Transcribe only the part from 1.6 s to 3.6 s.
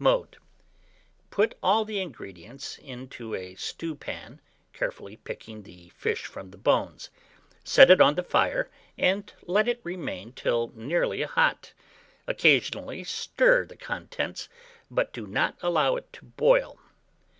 all the ingredients into a